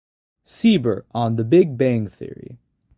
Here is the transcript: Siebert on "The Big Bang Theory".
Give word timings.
Siebert 0.43 1.05
on 1.13 1.35
"The 1.35 1.43
Big 1.43 1.77
Bang 1.77 2.07
Theory". 2.07 2.57